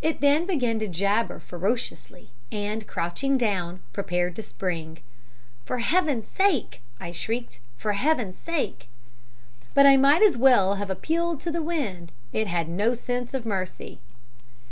"It 0.00 0.22
then 0.22 0.46
began 0.46 0.78
to 0.78 0.88
jabber 0.88 1.38
ferociously, 1.40 2.30
and, 2.50 2.86
crouching 2.86 3.36
down, 3.36 3.82
prepared 3.92 4.34
to 4.36 4.42
spring. 4.42 5.00
"'For 5.66 5.80
Heaven's 5.80 6.26
sake,' 6.26 6.80
I 6.98 7.12
shrieked, 7.12 7.60
'for 7.76 7.92
Heaven's 7.92 8.38
sake.' 8.38 8.88
"But 9.74 9.84
I 9.84 9.98
might 9.98 10.22
as 10.22 10.38
well 10.38 10.76
have 10.76 10.88
appealed 10.88 11.42
to 11.42 11.50
the 11.50 11.60
wind. 11.62 12.12
It 12.32 12.46
had 12.46 12.66
no 12.70 12.94
sense 12.94 13.34
of 13.34 13.44
mercy. 13.44 14.00